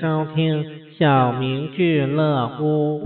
[0.00, 0.64] 收听
[0.98, 3.02] 小明俱乐部。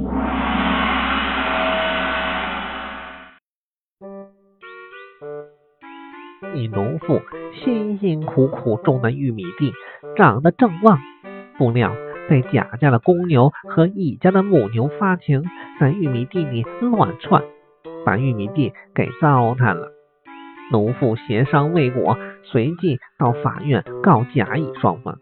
[6.54, 7.20] 一农妇
[7.52, 9.72] 辛辛苦苦种的玉米地
[10.14, 11.00] 长得正旺，
[11.58, 11.92] 不料
[12.28, 15.42] 被贾家的公牛和乙家的母牛发情，
[15.80, 17.42] 在玉米地里乱窜，
[18.06, 19.90] 把玉米地给糟蹋了。
[20.70, 25.18] 农妇协商未果，随即到法院告甲乙双方。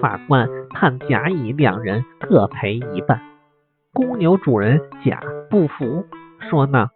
[0.00, 3.20] 法官判甲乙两人各赔一半。
[3.92, 5.20] 公牛主人甲
[5.50, 6.06] 不服，
[6.48, 6.88] 说呢：“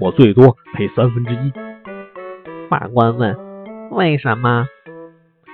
[0.00, 1.52] 我最多赔三分之一。”
[2.70, 3.36] 法官问
[3.90, 4.66] ：“为什么？”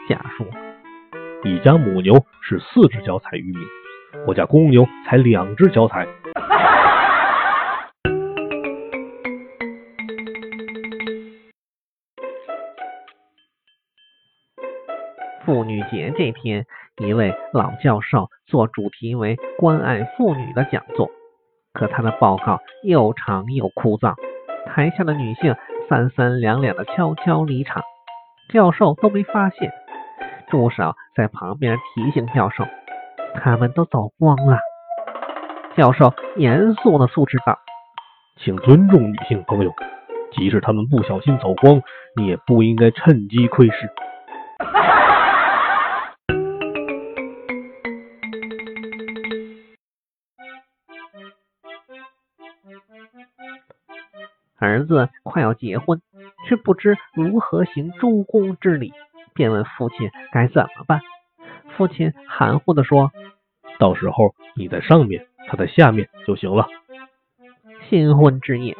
[0.08, 0.46] 甲说
[1.42, 3.58] ：“你家母牛是四只脚踩玉米，
[4.26, 6.06] 我家公牛才两只脚踩。”
[15.46, 21.08] 妇女节这天，一位老教授做主题为“关爱妇女”的讲座，
[21.72, 24.14] 可他的报告又长又枯燥，
[24.66, 25.54] 台下的女性
[25.88, 27.80] 三三两两的悄悄离场，
[28.52, 29.72] 教授都没发现。
[30.50, 32.64] 助手在旁边提醒教授
[33.40, 34.58] ：“他们都走光了。”
[35.78, 37.56] 教授严肃的诉斥道
[38.42, 39.72] ：“请尊重女性朋友，
[40.32, 41.80] 即使他们不小心走光，
[42.16, 43.88] 你也不应该趁机窥视。”
[54.58, 56.00] 儿子快要结婚，
[56.48, 58.92] 却不知如何行诸公之礼，
[59.34, 61.00] 便问父亲该怎么办。
[61.76, 63.12] 父亲含糊的说
[63.78, 66.66] ：“到时候你在上面，他在下面就行了。”
[67.88, 68.76] 新婚之夜，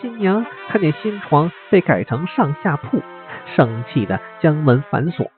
[0.00, 3.02] 新娘看见新床被改成上下铺，
[3.56, 5.30] 生气的将门反锁，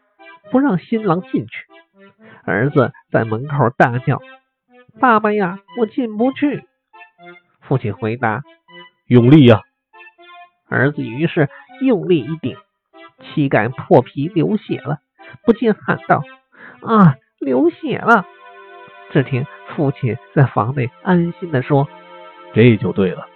[0.50, 1.67] 不让新郎进去。
[2.45, 4.21] 儿子在门口大叫
[5.00, 6.65] ：“爸爸呀，我进不去！”
[7.62, 8.43] 父亲回答
[9.06, 9.62] ：“用力呀！”
[10.69, 11.49] 儿子于是
[11.81, 12.56] 用力一顶，
[13.22, 14.99] 膝盖破皮流血了，
[15.44, 16.22] 不禁喊道
[16.82, 18.27] ：“啊，流血了！”
[19.12, 21.88] 只听父亲在房内安心地说
[22.55, 23.28] ：“这就对了。”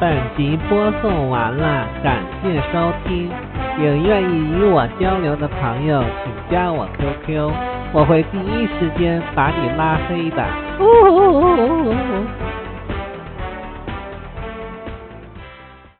[0.00, 3.28] 本集播送完了，感谢收听。
[3.78, 7.50] 有愿意与我交流的朋友，请加我 QQ，
[7.92, 10.46] 我会第一时间把你拉黑的。